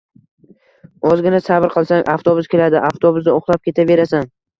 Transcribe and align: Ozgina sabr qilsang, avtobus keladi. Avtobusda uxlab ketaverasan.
Ozgina 1.09 1.41
sabr 1.47 1.69
qilsang, 1.75 2.01
avtobus 2.13 2.49
keladi. 2.53 2.79
Avtobusda 2.89 3.37
uxlab 3.41 3.63
ketaverasan. 3.69 4.27